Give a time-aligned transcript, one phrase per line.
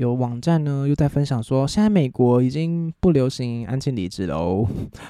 [0.00, 4.66] 有网站呢又在分享说，现在美国已经不流行安静离职了哦，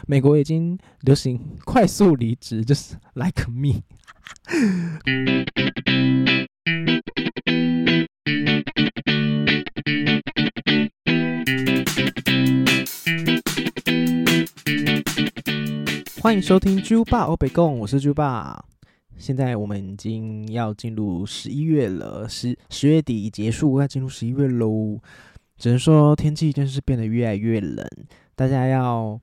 [0.09, 3.83] 美国已经流行 快速离职，就是 like me。
[16.21, 18.65] 欢迎收听猪爸欧北贡，我是猪爸。
[19.21, 24.99] 现在我们已经要进入十一月了，十十月底结束，要进入十一月喽。
[25.59, 27.87] 只能说天气真是变得越来越冷，
[28.35, 29.21] 大家要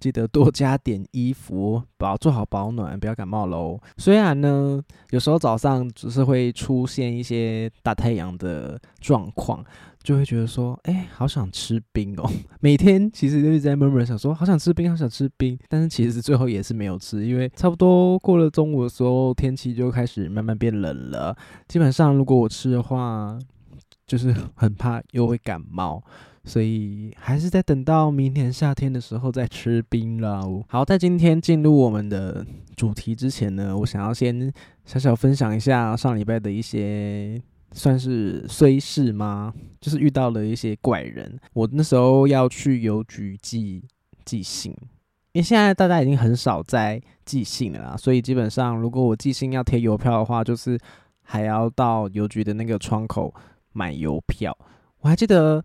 [0.00, 3.78] 记得多加点衣服，保做好保暖，不要感冒喽。
[3.96, 9.64] 虽然呢，有时候早上只是会出现一些大太阳的状况。
[10.08, 12.26] 就会觉得说，哎，好想吃冰哦！
[12.60, 15.58] 每天其实都是在闷闷想说，好想吃冰，好想吃冰。
[15.68, 21.36] 但是其实最后也是没有吃，因为差不多过了中午的时候，天气就开始慢慢变冷了。
[21.66, 23.38] 基本上如果我吃的话，
[24.06, 26.02] 就是很怕又会感冒，
[26.42, 30.42] 所以还是在等到明年夏天的时候再吃冰了。
[30.68, 34.50] 好，在今天进入我们的主题之前呢，我想要先
[34.86, 37.38] 小小分享一下上礼拜的一些。
[37.72, 39.52] 算是虽是吗？
[39.80, 41.38] 就是遇到了一些怪人。
[41.52, 43.82] 我那时候要去邮局寄
[44.24, 44.72] 寄信，
[45.32, 50.78] 因为现在大家已经很少在寄信了啦，所以基本上如果我寄信要贴邮票的话，就是
[51.22, 53.34] 还要到邮局的那个窗口
[53.72, 54.56] 买邮票。
[55.00, 55.64] 我还记得。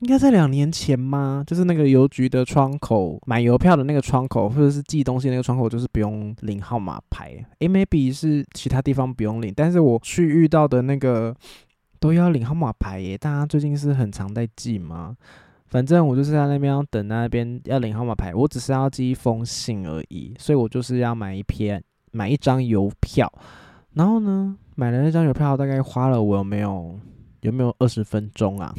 [0.00, 1.44] 应该在两年前吗？
[1.46, 7.44] 就是那个邮局的窗口买邮票的那个窗口，或者是寄东西那个窗口，就是不用领号码牌。
[7.58, 11.34] 诶 maybe 是其他地方不用领，但是我去遇到的那个
[11.98, 13.18] 都要领号码牌耶。
[13.18, 15.16] 大家最近是很常在寄吗？
[15.66, 23.32] 反正我就是在那边要等那边要领号码牌，我只是要寄一封信而已，所以我就是要买一篇买一张邮票。
[23.94, 26.98] 然后呢，买了那张邮票大概花了我有没有
[27.42, 28.74] 有没有二十分钟啊？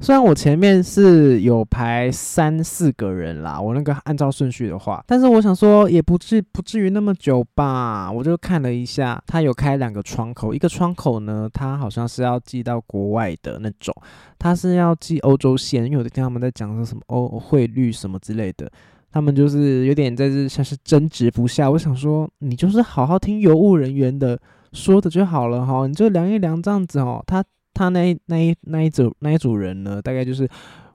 [0.00, 8.10] 虽然我前面是有排三四个人啦，我那个按照顺序的话，但是我想说也不至不至于那么久吧。
[8.10, 13.92] 我就看了一下，他有开两个窗口，一个窗口呢，他好像是要寄到国外的那种，
[14.38, 18.70] 他是要寄欧洲线，因为我听他们在讲说什么欧汇率什么之类的，
[19.10, 21.68] 他们就是有点在这像是争执不下。
[21.68, 24.38] 我想说，你就是好好听邮务人员的
[24.72, 27.44] 说的就好了哈，你就量一量这样子哦，他。
[27.78, 30.48] 他那一那一那一组那一组人呢，大概就是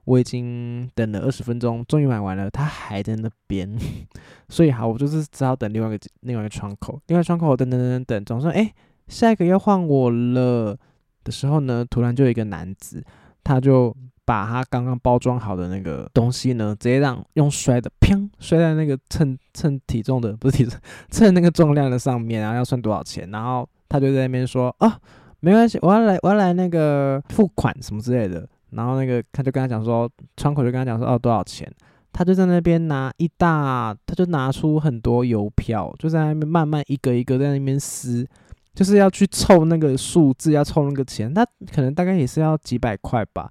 [0.04, 3.74] 我已经等了二十分钟，终于买完了，他还在那边，
[4.50, 8.70] 所以好，我就是只好等另外一个另外一个窗口，另外窗口等等等等等，总算哎，
[9.08, 10.76] 下一个要换我了
[11.24, 13.02] 的时候呢，突然就有一个男子，
[13.42, 13.96] 他就
[14.26, 20.78] 把他刚刚包装好的那个东西呢，直接让用摔的，砰，摔在那个称称体重的不是体重
[21.10, 25.00] 称那个重量的上面，然后要算多少钱，然后他就在那边说啊。
[25.44, 28.48] 没关系，我要来，我要来那个付款什么之类的。
[28.70, 31.70] 然后那个他就跟他讲说，窗口就跟他讲说，哦，多少钱？
[32.12, 38.26] 他就在那边拿一大，他就拿出很多邮票，就在那边慢慢一个一个在那边撕，
[38.74, 41.32] 就是要去凑那个数字，要凑那个钱。
[41.32, 43.50] 他可能大概也是要几百块吧，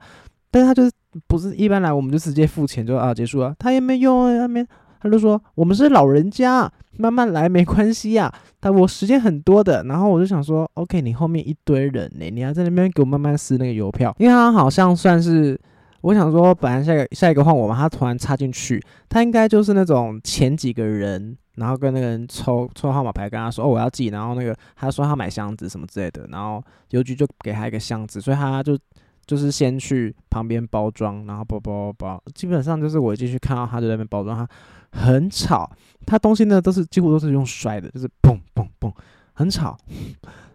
[0.50, 0.92] 但是他就是
[1.28, 4.68] 不是一般来我们就直接付钱就啊结束了，他也没用啊那边。
[5.00, 15.60] 他就说：“我们是老人家，慢慢来没关系呀。”他我时间很多的，然后我就想说：“OK，你后面一堆人呢，你要在那边给我慢慢撕那个邮票，因为他好像算是……
[16.02, 28.78] 我想说，本来下一个下一个换我嘛，他突然插进去，他应该就是那种前几个人，然后跟那个人抽抽号码牌，跟他说：‘哦，我要寄。’然后那个他说他买箱子什么之类的，然后邮局就给他一个箱子，所以他就。”
[29.26, 34.46] 就是先去旁边包装，然后包包包，基本上就是我进去看到他在那边包装，他
[34.94, 35.70] 很吵，
[36.06, 38.94] 他东西呢都是几乎都是用摔的，就是嘣嘣嘣，
[39.34, 39.78] 很吵。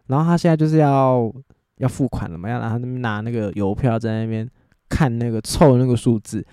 [0.06, 1.30] 然后他现在就是要
[1.78, 4.48] 要付款了嘛，要让他拿那个邮票在那边
[4.88, 6.46] 看那个凑那个数字。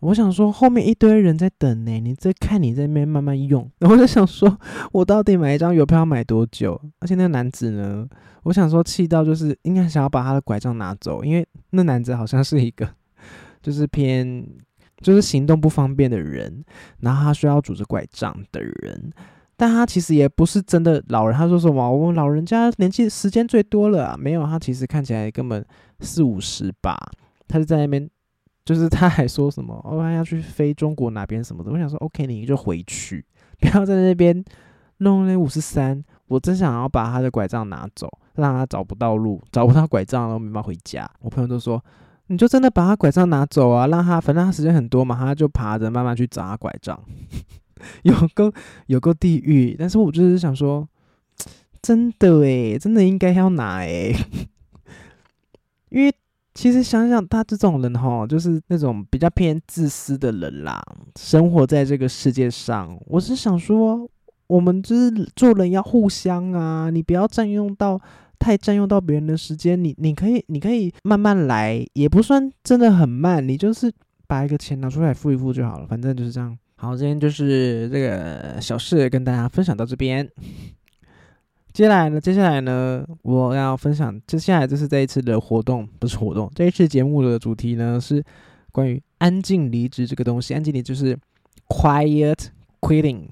[0.00, 3.68] 我想说，后面一堆人在等呢，你在看你在那边慢慢用。
[3.80, 4.56] 然 后我就想说，
[4.92, 6.80] 我到底买一张邮票要买多久？
[7.00, 8.08] 而且那个男子呢，
[8.44, 12.88] 我想说气到就是应该想要把他的拐杖拿走，因为那男子好像是一个
[13.60, 14.46] 就是偏
[15.00, 16.64] 就是行动不方便的人，
[17.00, 19.12] 然后他需要拄着拐杖的人，
[19.56, 21.36] 但他其实也不是真的老人。
[21.36, 21.90] 他说什么？
[21.90, 25.64] 我们老人家年纪时间最多了啊，没有他其实看起来根本
[26.00, 26.96] 四五十吧，
[27.46, 28.08] 他就在那边。
[28.64, 31.70] 就是他还说什么，哦，要去飞中国哪边什么的。
[31.70, 33.24] 我想说，OK，你就回去，
[33.58, 34.44] 不要在那边
[34.98, 36.04] 弄那五十三。
[36.26, 41.10] 我真想要把他的拐杖拿走，让他找不到路，找不到拐杖然后没办法回家。
[41.20, 41.82] 我朋友都说，
[42.28, 46.98] 你就真的把他拐杖拿走啊，让他反正他时间很多嘛，他就爬着慢慢去找他拐杖。
[48.02, 48.52] 有够
[48.86, 50.88] 有够地狱，但是我就是想说，
[51.82, 54.14] 真的诶，真的应该要拿诶，
[55.90, 56.14] 因为。
[56.54, 60.82] 其实想想，他这种人哈，就是那种比较偏自私的人啦。
[61.14, 64.10] 生活在这个世界上，我是想说，
[64.48, 68.00] 我们就是做人要互相啊，你不要占用到
[68.38, 69.82] 太占用到别人的时间。
[69.82, 73.92] 你你可以你可以慢慢来，也不算真的很慢，你就是
[74.26, 76.56] 把一个钱拿出来付一付就好了，反正就是这样。
[76.76, 80.28] 好，今天就是这个小事跟大家分享到这边。
[81.72, 82.20] 接下来呢？
[82.20, 83.04] 接下来呢？
[83.22, 88.24] 我要分享，接下来就是这一次的活动，不是活动，这一次节目的主题呢是
[88.72, 90.54] 关于安静离职这个东西。
[90.54, 91.16] 安静离职是
[91.68, 92.36] quiet
[92.80, 93.26] quitting，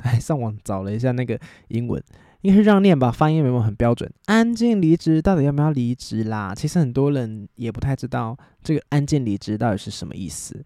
[0.00, 1.38] 还上网找了一下那个
[1.68, 2.02] 英文，
[2.42, 4.08] 应该是这样念吧，发音没有很标准。
[4.26, 6.54] 安静离职到底要不要离职啦？
[6.54, 10.64] 其实很多人也不太知道这个安静离职到底是什么意思。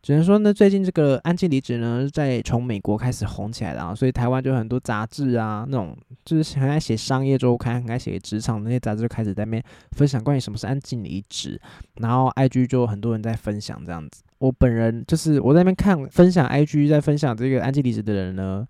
[0.00, 5.94] 只能说呢，最近这个安静离职呢，在从美国开始红起来的啊，所以台湾就很多杂志啊，那种
[6.24, 9.62] 就是很爱写商业周刊、很爱写职场那些杂志就开始在那边
[9.92, 11.60] 分享关于什么是安静离职，
[11.96, 14.22] 然后 IG 就很多人在分享这样子。
[14.38, 18.64] 我本人就是我在那边看分享 IG 在分享这个安静离职的人呢，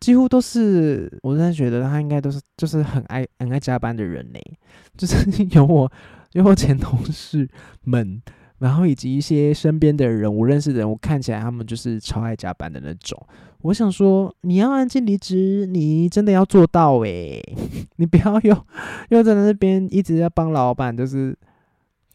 [0.00, 4.40] 几乎都是我真的觉得他应该都是就是很爱很爱加班的人呢，
[4.98, 5.16] 就是
[5.52, 5.90] 有我
[6.32, 7.48] 有我前同事
[7.84, 8.20] 们。
[8.60, 13.18] 然后以及一些身边的人，我认识的人，我看起来他们就是超爱加班的那种。
[13.62, 17.42] 我想说，你要安静离职，你真的要做到诶，
[17.96, 18.66] 你不要又
[19.08, 21.34] 又在那边一直在帮老板，就是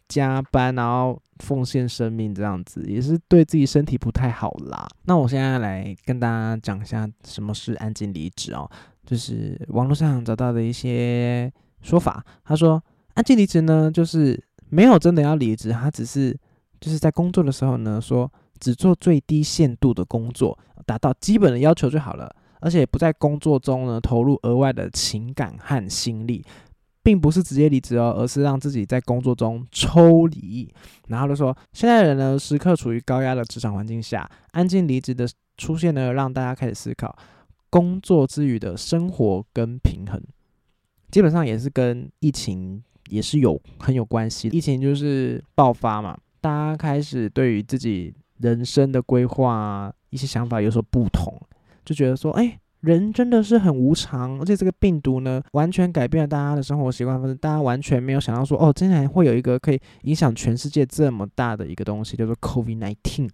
[0.08, 4.86] 加班，然后奉献生命这样子，也是对自己身体不太好啦。
[5.04, 8.70] 那我现在来跟大家讲一下什么是安静离职哦，
[9.04, 12.24] 就是网络上找到的一些说法。
[12.44, 12.82] 他说，
[13.14, 14.42] 安静离职呢，就是。
[14.68, 16.36] 没有真的要离职，他只是
[16.80, 26.44] 就是在工作的时候呢，说只做最低限度的工作，达到基本的要求就好了，而且不在工作中呢投入额外的情感和心力，
[27.06, 30.68] 并不是直接离职哦，而是让自己在工作中抽离。
[31.06, 35.24] 然后就说，现在人呢时刻处于高压的职场环境下，安静离职的
[35.56, 37.16] 出现呢，让大家开始思考
[37.70, 40.20] 工作之余的生活跟平衡，
[41.12, 42.82] 基本上也是跟疫情。
[43.08, 51.32] 也是有很有关系，疫情就是爆发嘛，大家开始对于自己人生的规划一些想法有所不同，
[51.84, 63.28] 就觉得说，哎，人真的是很无常，而且这个病毒呢，完全改变了大家的生活习惯方式，大家完全没有想到说，哦，竟然会有一个可以影响全世界这么大的一个东西，叫做 COVID-19。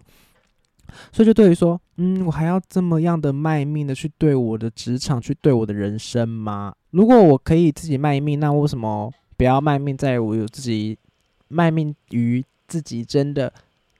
[1.11, 6.73] 所以就对于说，嗯，我还要这么样的卖命的去对我的职场，去对我的人生吗？
[6.89, 9.11] 如果我可以自己卖命，那为什么？
[9.35, 10.97] 不要卖命在我有自己
[11.47, 13.51] 卖命于自己真的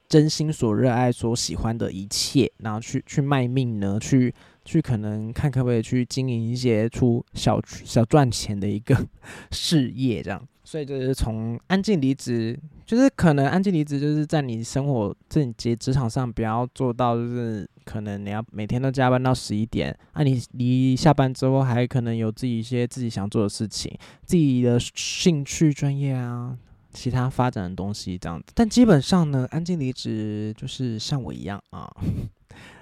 [0.08, 3.98] 真心所热爱所喜欢的一切，然后去去卖命呢？
[4.00, 4.34] 去
[4.66, 8.96] 去可能看可不可以去经营一些出小小赚钱的一个
[9.52, 10.48] 事业这样。
[10.64, 17.70] 所以就是从安静离职，就是可能安静离职就是在你生活在你职职场上不要做到就是。
[17.86, 23.94] 可能你要每天都加班到十一点，啊，你离下班之后还可能有自己一些自己想做的事情，
[24.26, 26.58] 自己的兴趣专业啊，
[26.94, 28.54] 其他发展的东西这样子。
[28.56, 31.94] 但基本上呢，安静离职就是像我一样啊，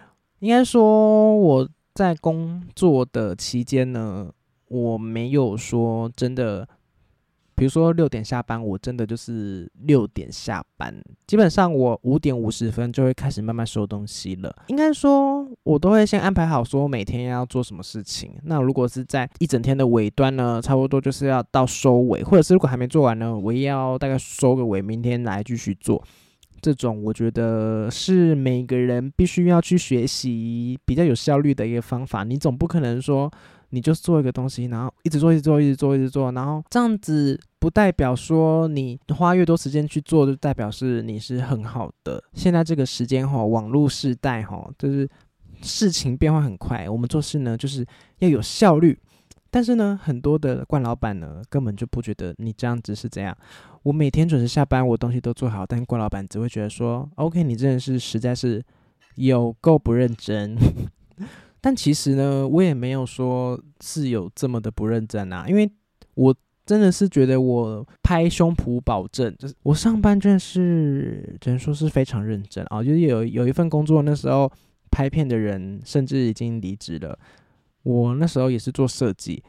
[0.41, 4.29] 应该说我在工作的期间呢，
[4.67, 6.67] 我没有说真的。
[7.53, 10.91] 比如说六点下班，我真的就是六点下班。
[11.27, 14.51] 基本上我五点五十分就会开始慢慢收东西了。
[14.69, 18.33] 应该说，我都会先安排好说每天要做什么事情。
[18.45, 26.03] 那如果是在一整天的尾端呢，差不多就是要到收尾，或者是如果还没做完呢，我也要大概收个尾，明天来继续做。
[26.62, 32.24] 这种我觉得是每个人必须要去学习比较有效率的一个方法。
[32.24, 33.32] 你总不可能说。
[33.74, 42.22] 你就做一个东西，然后一直做，一直做，一直做，一直做，然后这样子不代表说你花越多时间去做，就代表是你是很好的。
[42.34, 45.10] 现在这个时间哈，网络时代哈，就是
[45.62, 47.86] 事情变化很快，我们做事呢就是
[48.20, 49.00] 要有效率。
[49.50, 53.34] 但是呢，很多的惯老板呢根本就不觉得你这样子是怎样。
[53.83, 58.63] 我每天准时下班，我东西都做好，但郭老板只会觉得说，OK，你真的是实在是
[59.15, 60.55] 有够不认真。
[61.59, 65.71] 但其实呢，我也没有说是有这么的不认真啊，因为
[66.15, 66.35] 我
[66.65, 72.83] 真的是觉得我拍胸脯保证，就是我上班真的是只能说是非常认真啊。
[72.83, 74.51] 就是有有一份工作，那时候
[74.89, 77.17] 拍片的人甚至已经离职了，
[77.83, 79.43] 我那时候也是做设计，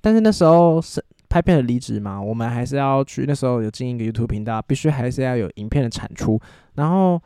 [0.00, 1.04] 但是那时候是
[1.36, 6.40] 拍片的离职嘛，我们还是要去那时候有经营一个 YouTube 频道，必须还是要有影片的产出，
[6.74, 7.20] 然后。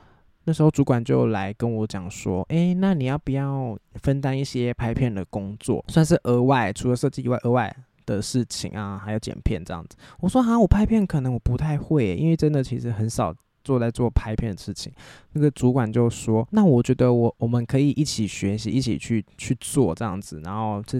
[0.45, 7.73] 那时候主管就来跟我讲说：“哎，那你要不要分担一些拍片的工作，算是额外，除了设计以外，额外
[8.07, 9.97] 的事情啊，还有剪片这样子。
[10.19, 14.91] 我说哈，我拍片可能我不太会，因为真的其实很少做在做拍片的事情。
[15.35, 20.99] 那个主管就说，那我觉得我我们可以一起学习，一起去去做这样子，然后这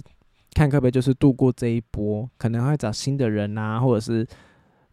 [0.61, 4.27] 看可不可以就是度过这一波，可能会找新的人啊，或者是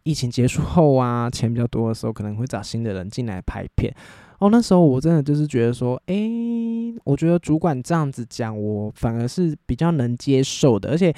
[0.03, 3.93] 疫情结束后啊，钱比较多的时候，可能会找新的人进来拍片。
[4.39, 10.89] 哦，那时候我真的就是觉得说，诶，我觉得主管这样子讲，我反而是比较能接受的。
[10.89, 11.13] 而且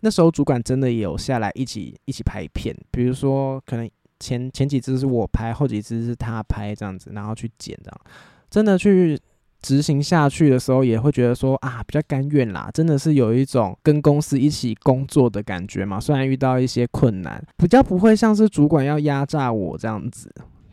[0.00, 8.00] 那时候主管真的有下来一起一起拍片，比如说可能前前几支是我拍，后几支是他拍这样子，然后去剪这样，
[8.48, 9.18] 真的去
[9.60, 16.00] 执行下去的时候，也会觉得说啊，比较甘愿啦，真的是有一种跟公司一起工作的感觉嘛。
[16.00, 20.32] 虽然遇到一些困难，比较不会像是主管要压榨我这样子。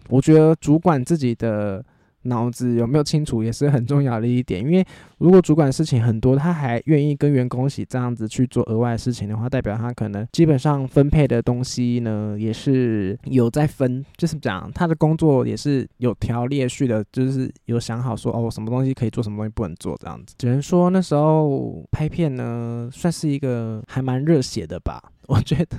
[0.10, 1.84] 我觉得主管自己的
[2.28, 4.86] 脑子有没有清楚也是很重要的一点，因为
[5.18, 20.36] 如果主管事情很多，他还愿意跟员工一起这样子去做额外的事情的话，代表他可能基本上分配的东西呢也是有在分，就是讲他的工作也是有条列序的，就是有想好说哦什么东西可以做，什么东西不能做这样子。
[20.38, 25.78] 只能说那时候拍片呢算是一个还蛮热血的吧， 我觉得。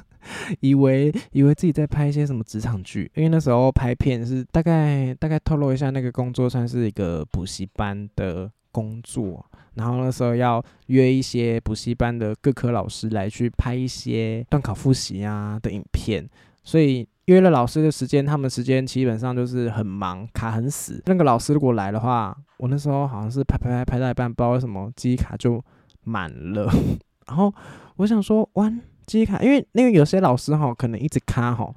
[0.60, 9.44] 以为以为自己在拍一些什么职场剧，因为那时候拍片是大概大概透露一下，那个工作算是一个补习班的工作，
[9.74, 16.28] 然后那时候要约一些补习班的各科老师来去拍一些段考复习啊的影片，
[16.62, 21.02] 所以约了老师的时间，他们时间基本上就是很忙，卡很死。
[21.06, 25.62] 那个老师如果来的话，我那时候好像是拍拍拍拍到一半，不知道为什么记忆卡就
[26.04, 26.70] 满了，
[27.26, 27.52] 然后
[27.96, 28.80] 我想说完。
[29.08, 31.74] 记忆卡，因为那个有些老师哈，可能一直卡哈，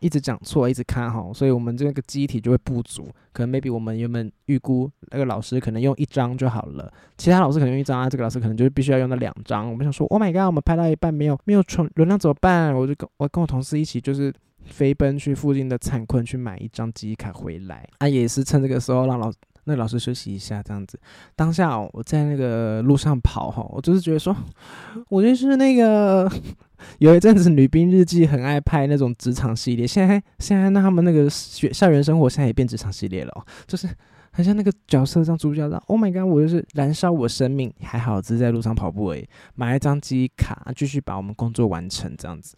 [0.00, 3.08] 一直讲错，一直卡哈，所以我们这个记忆体就会不足。
[3.32, 9.70] 可能 maybe 我们原本预估那个老师可能用一张就好了，其他老师可能用一张啊，这个老师可能就必须要用到两张。
[9.70, 12.74] 我们想说，Oh my god，我们拍到一半没有没有存流量怎么办？
[12.74, 14.30] 我就跟我跟我同事一起就是
[14.66, 17.88] 飞奔去附近的灿坤去买一张记忆卡回来。
[17.98, 19.32] 啊，也是趁这个时候让老。
[19.66, 20.98] 那老师休息一下，这样子。
[21.34, 24.34] 当下哦我在那个路上跑哈，我就是觉得说，
[25.10, 26.30] 我就是那个
[26.98, 33.88] 有一阵子女兵日记很爱拍那种职场系列，现在现在那他们那个学校园生活现在也变职场系列了，哦就是
[34.30, 35.78] 很像那个角色像主角的。
[35.86, 42.54] Oh my god，我就是燃烧我生命，还好只是在路上跑步而已，买一张机卡，继续把我们工作完成这样子。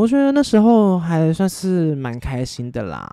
[0.00, 3.06] 我觉得那时候还算是蛮开心的啦。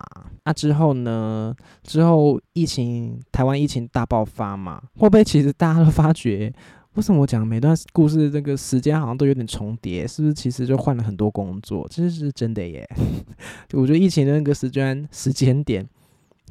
[0.45, 1.53] 那之后呢？
[1.83, 6.49] 之后疫情，台湾疫情大爆发嘛，会不会其实大家都发觉，
[6.93, 10.07] 为什么我讲每段故事这个时间好像都有点重叠？
[10.07, 11.85] 是不是其实就换了很多工作？
[11.89, 12.89] 其实是真的耶。
[13.75, 15.85] 我觉得疫情的那个时间时间点。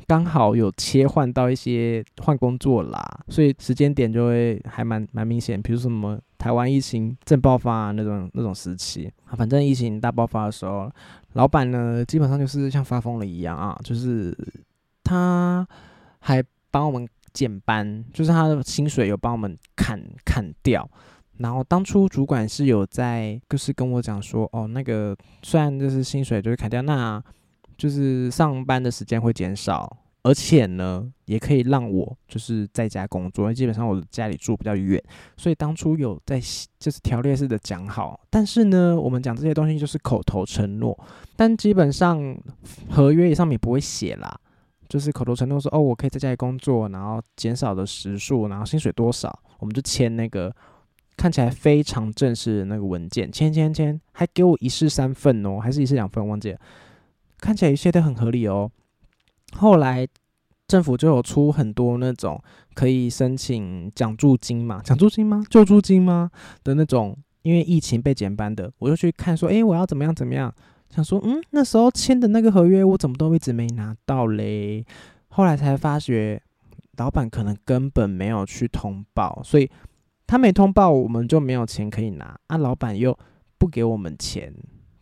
[0.07, 5.61] 刚好有切换到一些换工作啦，所以时间点就会还蛮蛮明显。
[5.61, 10.91] 比如什么台湾疫情正爆发那种那种时期啊，反正疫情大爆发的时候，
[11.33, 14.37] 老板呢基本上就是像发疯了一样啊，就是
[15.03, 15.67] 他
[16.21, 20.89] 还帮我们减班，就是他的薪水有帮我们砍砍掉。
[21.39, 27.23] 然后当初主管是有在就是跟我讲说，哦，那个虽然就是薪水就是砍掉，那
[27.77, 29.95] 就是上班的时间会减少，
[30.27, 35.01] 而且呢，也可以让我就是在家工作，因为基本上我家里住比较远，
[35.37, 36.41] 所以当初有在
[36.81, 38.19] 就是条列式的讲好。
[38.29, 40.99] 但是呢，我们讲这些东西就是口头承诺，
[41.37, 42.37] 但基本上
[42.91, 44.37] 合约上面不会写啦，
[44.89, 50.53] 就是口头承诺说哦，我可以在家里工作，然后减少的时数，然后薪水多少，我们就签那个
[51.17, 56.59] 看起来非常正式的那个文件，签签签，还给我一式三份哦，还是一式两份，忘记了。
[57.39, 58.69] 看起来一切都很合理哦。
[59.53, 60.07] 后来
[60.69, 62.43] 政府就有出很多那种
[62.75, 65.45] 可以申请奖助金嘛，奖助金吗？
[65.49, 66.31] 救助金吗？
[66.65, 70.53] 的那种，因为疫情被减班的，我就去看说，诶，我要怎么样怎么样？
[70.89, 74.85] 想说，嗯，那时候签的那个合约，我怎么都一直没拿到嘞？
[75.29, 76.41] 后来才发觉，
[76.97, 79.71] 老板可能根本没有去通报，所以
[80.27, 82.39] 他没通报，我们就没有钱可以拿。
[82.47, 83.17] 啊，老板又
[83.59, 84.55] 不给我们钱。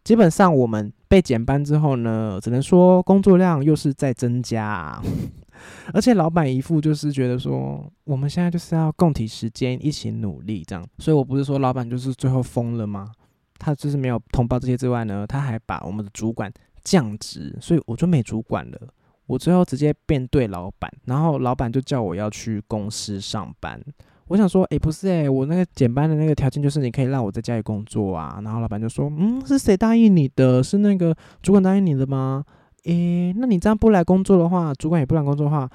[0.02, 5.00] 基本上我们被减班之后呢，只能说工作量又是在增加，
[5.94, 13.12] 而且老板一副就是觉得说我们现在就是要共体时间一起努力这样，所以我不是说老板就是最后疯了吗？
[13.60, 16.52] 他就是没有通报这些之外呢，他还把我们的主管
[16.82, 18.80] 降职，所以我就没主管了，
[19.26, 23.80] 我最后直接变对老板，然后老板就叫我要去公司上班。
[24.28, 28.40] 我想说，哎，不是哎，我那个减班的那个条件就是你可以让我在家里工作啊。
[28.42, 30.62] 然后老板就说，嗯，是谁答应你的？
[30.62, 32.44] 是那个主管答应你的吗？
[32.84, 35.68] 诶，那你这样不来工作的话，主管也不来工作的话，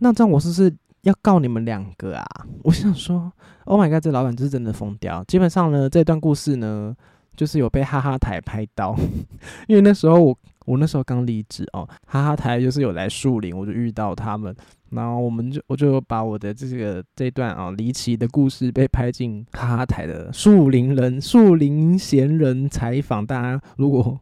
[0.00, 2.26] 那这样我是不是要告你们两个啊？
[2.64, 3.32] 我想说
[3.64, 5.22] ，Oh my god，这老板就是真的疯掉。
[5.24, 6.94] 基本上呢，这段故事呢，
[7.36, 8.96] 就是有被哈哈台拍到，
[9.68, 14.54] 因为那时候我我那时候刚离职哦，哈哈台就是有来树林，我就遇到他们，
[14.90, 24.20] 然后我们就我就把我的这个这段啊离奇的故事被拍进哈哈台的树林人树林闲人采访，大家如果。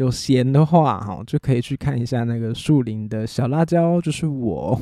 [0.00, 4.80] 有闲的话，哈，就可以去看一下那个树林的小辣椒，就是我。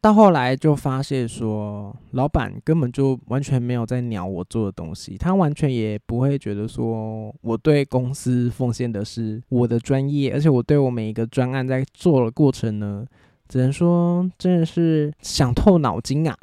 [0.00, 13.06] 到后来就发现说，老板根本就完全没有在鸟我做的东西，他完全也不会觉得说我对公司奉献的是我的专业，而且我对我每一个专案在做的过程呢，
[13.48, 16.36] 只能说真的是想透脑筋啊。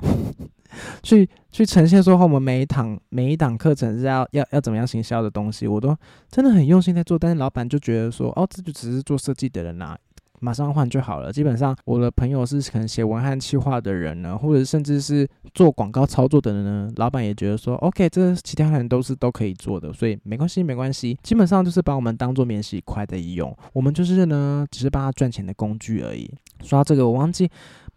[1.01, 5.95] 去去呈现说，我们每一堂每一档课程是要要要怎么样行销的东西，我都
[6.29, 7.17] 真的很用心在做。
[7.17, 9.95] 但是老板就觉得说，哦，这就只是做设计的人呐，
[10.39, 11.31] 马上换就好了。
[11.31, 21.17] 基本上我的朋友是可能写文案企划的人呢，或者甚至是做广告操作的人呢，老板也觉得说，OK，这其他人都是都可以做的，所以没关系没关系。
[21.23, 26.29] 基本上就是把我们当做免洗块在用，我们就是呢，只是帮他赚钱的工具而已。
[26.61, 27.47] 说到这个，我忘记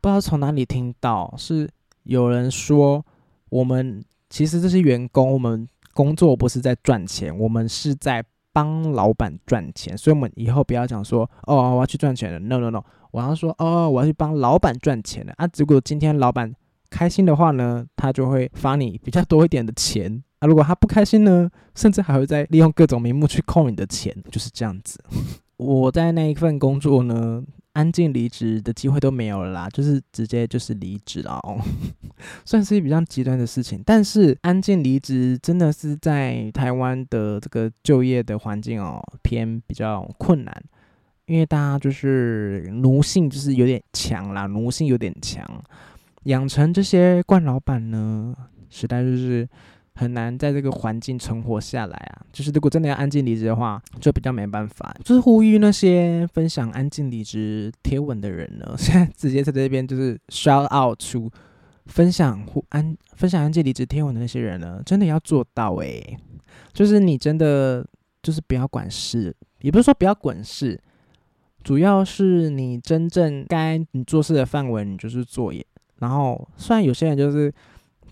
[0.00, 1.68] 不知道从哪里听到是。
[2.06, 3.04] 有人说，
[3.50, 9.98] 我们其实这些员工，我们工作不是在赚钱，我们是在帮老板赚钱。
[9.98, 12.38] 所以，我们以后不要讲说，哦，我要去赚钱了。
[12.38, 15.32] No，No，No，我要说，哦，我要去帮老板赚钱了。
[15.36, 16.54] 啊，如果今天老板
[16.90, 20.22] 开心的话呢，他就会发你比较多一点的钱。
[20.38, 25.02] 啊，如果他不开心呢，甚至还会再利用各种名目去扣你的钱，就是这样子。
[25.58, 27.42] 我在那一份工作呢。
[27.76, 31.60] 安静离职的机会都没有了啦，就是直接就是离职哦，
[32.46, 33.82] 算是比较极端的事情。
[33.84, 40.62] 但是安静离职真的是在台湾的这个就业的环境哦，偏比较困难，
[41.26, 45.44] 因为大家就是奴性就是有点强啦，奴性有点强，
[46.24, 48.34] 养成这些惯老板呢，
[48.70, 49.46] 实在就是。
[49.98, 52.20] 很难在这个环境存活下来啊！
[52.30, 54.94] 就是如果真的要安静离职的话，就比较没办法。
[55.02, 61.30] 就是呼吁那些分享安静离职贴文的人呢， 现在直接在这边就是 shout out 出
[61.86, 66.18] 分享安分享安静离职贴文的那些人呢，真的要做到诶，
[66.74, 67.82] 就是你真的
[68.22, 70.78] 就是不要管事，也不是说不要管事，
[71.64, 75.64] 主要是你真正该你做事的范围，你就是做也。
[76.00, 77.50] 然后虽然有些人就是。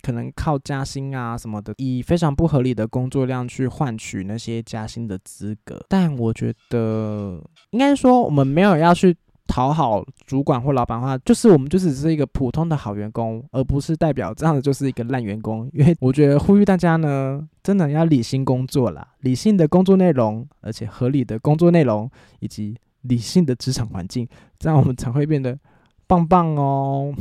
[0.05, 5.83] 可能靠加薪啊什么的，以非常不合理的工作量去换取那些加薪的资格。
[5.89, 15.71] 但我觉得，应该说我们没有要去讨好主管或老板的话，就是我们就只是一个普通的好员工，而不是代表这样的就是一个烂员工。
[15.73, 25.59] 因为我觉得呼吁大家呢，真的要理性工作啦，理性的工作内容，而且合理的工作内容，以及理性的职场环境，这样我们才会变得
[26.07, 27.15] 棒棒哦。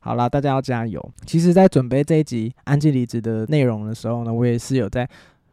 [0.00, 1.00] 好啦，大家要加油。
[1.26, 5.08] 其实，在准备这一集安静离职的内容的时候呢，我也是有在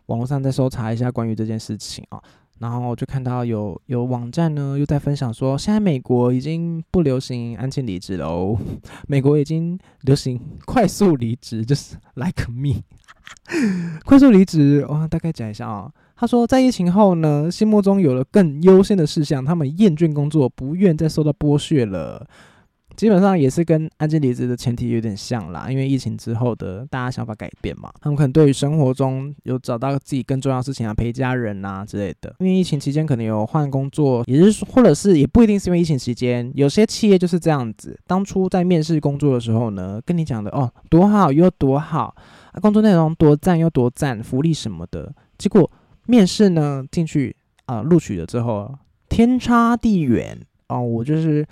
[0.08, 2.22] 网络上再搜查一下关于这件事情啊，
[2.60, 8.58] 然后就看到有有网站呢又在分享说，现在美国已经不流行安静离职了哦，
[9.08, 12.82] 美国已经流行快速离职，就是 like me，
[14.06, 14.86] 快速离职。
[14.88, 22.26] 我大概讲一下啊，他说在疫情后呢，心目中有了更优先的事项，他们厌倦工作，不愿再受到剥削了。
[22.97, 32.36] 基本上也是跟安静离职的前提有点像啦，因为疫情之后的大家想法改变嘛，他们可能对于生活中有找到自己更重要的事情啊，陪家人啊之类的。
[32.39, 37.95] 因为疫情期间可能有换工作，也是说，或者是也不一定是因为疫情期间，有些企业就是这样子。
[38.07, 42.15] 当初在面试工作的时候呢，跟你讲的哦多好又多好，
[42.60, 45.69] 工作内容多赞又多赞，福利什么的，结果
[46.07, 47.36] 面试呢进去
[47.67, 48.73] 啊录取了之后，
[49.07, 50.36] 天差地远
[50.69, 51.45] 哦，我就是。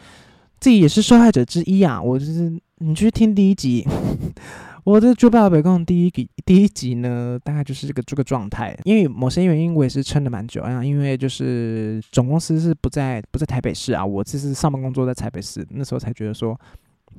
[0.65, 2.01] 自己也是受害者之一啊！
[2.01, 3.87] 我就是你去听第一集，
[4.83, 8.75] 我的《猪爸爸北宫》第一集第一集呢，大概就是这个这个状态。
[8.83, 10.83] 因为某些原因，我也是撑了蛮久啊。
[10.83, 16.59] 因为就是总公司是不在不在台北市啊，我这是上班工作在台北市，那时候才觉得说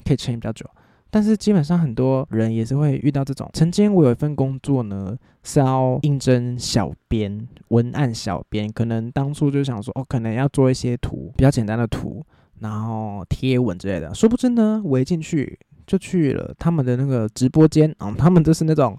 [0.05, 0.69] 可以撑比较久。
[1.09, 3.49] 但是基本上很多人也是会遇到这种。
[3.53, 12.27] 曾经我有一份工作呢，是要应征小编、文案小编，可能当初就想说，哦，可能要做一些图，比较简单的图。
[12.61, 18.99] 然后贴文之类的，殊不知呢，我一进去就去了他们的那个直播间啊，他们都是那种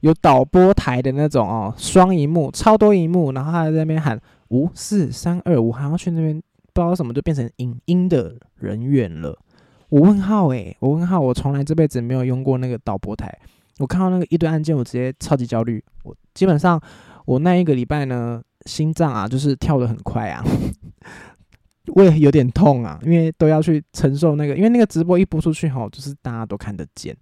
[0.00, 6.34] 有导播台的那种哦，双荧幕，超多荧幕，然后他在那边喊五四三二五，还要去那边
[6.72, 9.38] 不知道什么就变成影音的人员了。
[9.88, 13.32] 我问号诶，我问号，我从来这辈子没有用过那个导播台，
[13.78, 15.82] 我看到那个一堆按键，我直接超级焦虑。
[16.02, 16.80] 我基本上
[17.24, 20.44] 我那一个礼拜呢，心脏啊就是跳得很快啊。
[21.94, 27.16] 胃有点痛啊，因为都要去承受那个，因为那个直播一播出去吼，就是大家都看得见。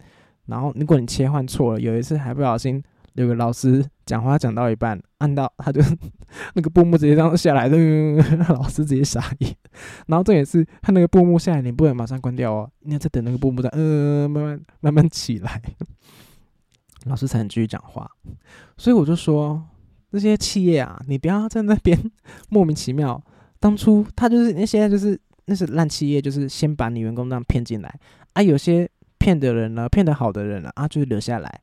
[0.46, 2.82] 然后如果你切换错了，有一次还不小心
[3.14, 5.80] 有个老师讲话讲到一半，按到他就
[6.54, 7.68] 那个布幕直接这样下来，
[8.50, 9.54] 老师直接傻眼。
[10.06, 15.62] 然后这也是他那个布幕下来，你不能马上关掉哦，你要再等那个布幕在嗯慢慢慢慢起来，
[17.06, 18.10] 老师才能继续讲话。
[18.76, 19.62] 所以我就说，
[20.10, 21.98] 这些企业啊，你不要在那边
[22.50, 23.22] 莫名其妙。
[23.64, 27.98] 当初他就是那些就是那是烂企业，就是先把你员工这样骗进来
[28.34, 31.60] 啊，有些骗的人呢，骗的好的人呢啊，就是留下来。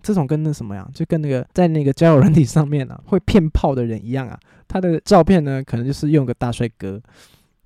[0.00, 4.38] 这种跟那什么样，就跟那个在那个交友软体上面呢， 会骗炮的人一样啊。
[4.68, 7.02] 他的照片呢，可能就是用个大帅哥，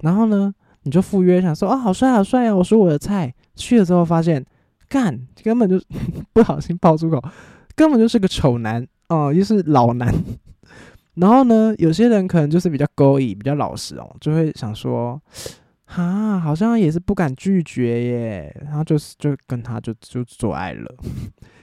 [0.01, 3.35] 然后呢，你就赴约，想说啊，好帅好帅啊，我说我的菜。
[3.55, 4.42] 去了之后发现，
[4.88, 5.79] 干，根本就
[6.33, 7.23] 不小心爆粗口，
[7.77, 10.11] 根本就是个丑男哦，又是老男。
[11.14, 15.20] 然后呢，有些人可能就是比较勾引，比较老实哦，就会想说，
[15.85, 20.94] 哈，好像也是不敢拒绝耶，然后就是就跟他就就做爱了。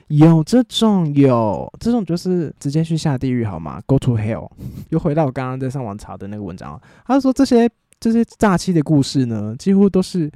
[0.07, 4.49] 有这种，有这种，就是直接去下地狱好吗？Go to hell。
[4.89, 10.29] 又回到我刚刚在上网查的那个文章，他说这些这些诈欺的故事呢，几乎都是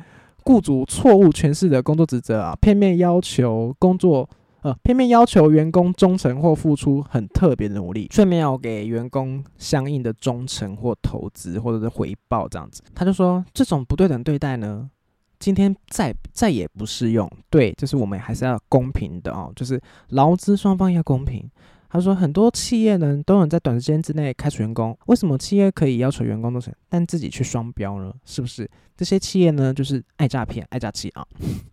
[0.44, 4.30] 雇主错误诠释的工作职责啊，片面要求工作，
[4.66, 12.82] 呃，片面要求员工忠诚或付出很特别的努力，却没有给员工相应的忠诚或投资或者是回报这样子。
[12.96, 14.90] 他就说这种不对等对待呢。
[15.38, 21.48] 今天再再也不适用，对，就是我们还是要公平的哦，就是劳资双方要公平。
[21.88, 28.12] 他说，很多企业呢都能在短时间之内开除员工，为什么企业可以要求员工都成，但自己去双标呢？
[28.26, 31.24] 是不是这些企业呢就是爱诈骗、爱诈欺啊？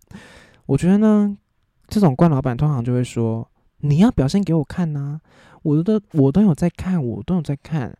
[0.66, 1.34] 我觉得呢，
[1.92, 3.46] 这种官老板通常就会说，
[3.80, 5.20] 你要表现给我看呐，
[5.62, 7.94] 我都我都有在看，我都有在看。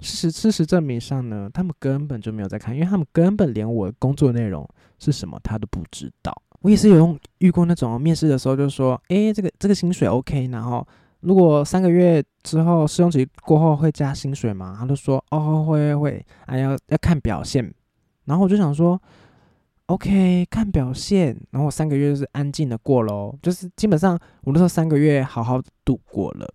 [0.00, 6.36] 事实事实证明上呢，他们根本就没有在看，因为他们根本连我工作内容是什么他都不知道。
[6.62, 10.84] 我也是有用遇过那种面试的时候，就说，诶，这个这个薪水 OK，然后
[11.20, 14.76] 如果三个月之后试用期过后会加薪水吗？
[14.76, 17.72] 他就说，哦，会会，还要要看表现。
[18.24, 19.00] 然后我就想说
[19.86, 21.36] ，OK，看表现。
[21.50, 26.48] 然后三个月就是安静的过喽，就是基本上我那时候三个月好好度过了。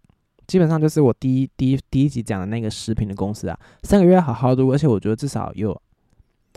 [0.48, 5.78] 基本上就是我第一第一第一集讲的那个食品的公司啊，三个月好好的，而且我觉得至少有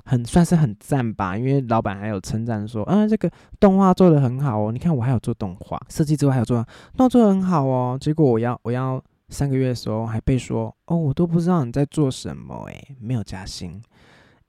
[0.04, 6.56] 很算是很赞吧，因为老板还有称赞说，啊，这个动画做的很好哦，你看我还有做动画设计之外还有做，
[6.96, 13.80] 动画做的很好哦，结果我要我要三个月的时候还被说，哦，我都不知道你在做什么，诶，没有加薪，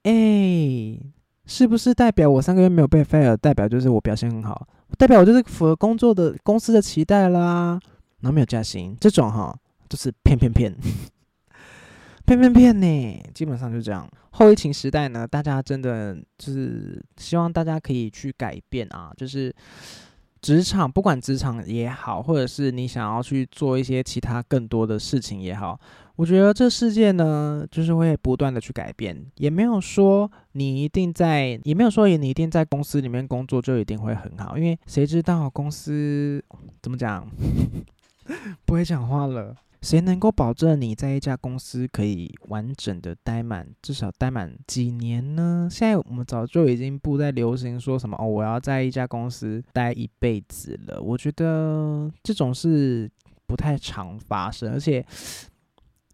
[0.04, 0.91] 诶，
[1.54, 4.66] 是不是代表我三个月没有被 fire，代表就是我表现很好，
[4.98, 7.78] 代表我就是符合工作的公司的期待啦？
[8.22, 9.54] 然后没有加薪，这种哈
[9.90, 10.74] 就是骗骗骗，
[12.26, 14.10] 骗骗骗呢，基本上就这样。
[14.30, 19.54] 后疫情时代呢，大家真的就是希望大家可以去改变啊，就是
[20.42, 25.80] 职场，不管职场也好，或者是你想要去做一些其他更多的事情也好，
[26.16, 36.44] 我觉得这世界呢，就是会不断的去改变，也没有说你一定在，也没有说你一定在公司里面工作就一定会很好，因为谁知道公司
[36.82, 37.28] 怎么讲？
[38.66, 45.68] 不会讲话了，谁能够保证你在一家公司可以完整的待满，至少待满几年呢？
[45.72, 51.02] 现在我们早就已经不再流行说什么哦，我要在一家公司待一辈子了。
[51.02, 53.10] 我觉得这种事
[53.48, 55.06] 不太常发生，而且。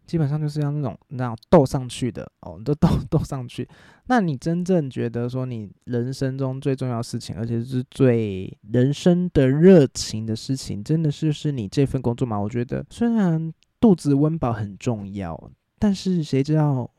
[0.07, 3.67] 基本上就是要那种那样斗上去的哦，都斗斗上去。
[4.05, 12.39] 那你真正觉得说你人生中最重要事情，而且是最人生的热情的事情，真的是是你这份工作吗？
[12.39, 16.89] 我觉得虽然肚子温饱很重要，但是谁知道？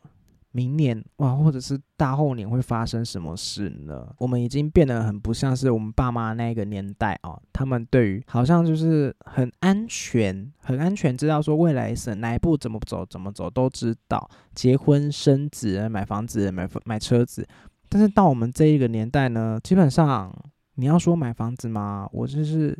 [0.50, 4.08] 明年哇，或者是大后年会发生什么事呢？
[4.18, 17.46] 我们已经变得很不像是我们爸妈那个年代哦，他们对于好像就是很安全，很安全，知道说未来是哪一步怎么走，怎么走都知道，结婚生子、买房子、买买车子。
[17.90, 20.34] 但是到我们这一个年代呢，基本上
[20.76, 22.08] 你要说买房子吗？
[22.10, 22.76] 我就是。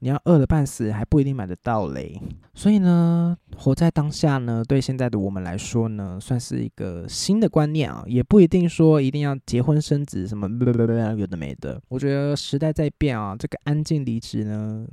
[0.00, 2.20] 你要饿了半死还不一定买得到嘞，
[2.54, 10.48] 所以呢，活在当下呢，对现在的我们来说呢，算是一个新的观念啊，也不一定说一定要结婚生子什么
[11.16, 11.82] 有的没的。
[11.88, 14.86] 我觉得时代在变啊，这个安静离职呢，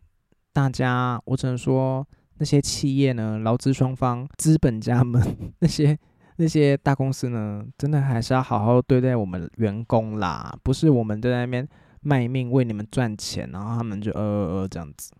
[0.52, 2.04] 大家我只能说
[2.40, 5.22] 那些企业呢，劳资双方、资本家们
[5.60, 5.96] 那些
[6.38, 11.68] 那些大公司呢，真的还是要好好对待我们员工啦，不是我们在那边。
[12.06, 15.12] 卖命为你们赚钱，然后他们就呃呃呃这样子。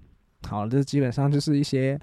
[0.48, 2.00] 好，这基本上就是一些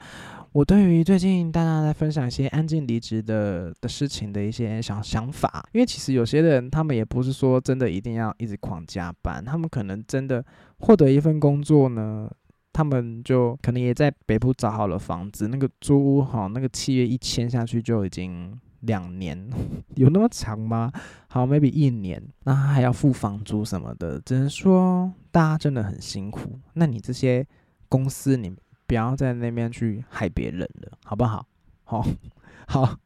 [0.50, 5.64] 我对于最近大家在分享一些安静离职的的事情的一些想想法。
[5.72, 10.44] 因为其实有些人他们也不是说真的一定要一直狂加班，他们可能真的
[10.80, 12.28] 获得一份工作呢，
[12.72, 19.50] 他们就可能也在北部找好了房子，那个租屋哈，那个契约一签下去就已经两年，
[19.96, 20.92] 有那么长吗？
[21.28, 26.58] 好，maybe 一年，那还要付房租什么的，只能说大家真的很辛苦。
[26.74, 27.44] 那你这些
[27.88, 28.54] 公司，你
[28.86, 31.46] 不要在那边去害别人了，好不好？
[31.84, 32.06] 好，
[32.66, 32.96] 好。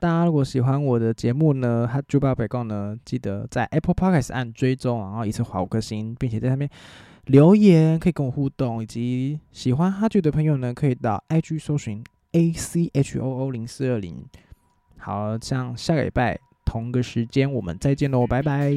[0.00, 6.68] 大家如果喜欢我的节目呢，哈猪爸北告呢，记得在 Apple Podcast 按追踪，然后一次划五颗星，并且在上面
[7.26, 8.82] 留言，可以跟我互动。
[8.82, 14.26] 以及喜欢哈剧的朋友呢，可以到 IG 搜寻 A C H O O 零四二零。
[15.02, 18.72] 好像下个礼拜同个时间我们再见喽拜拜。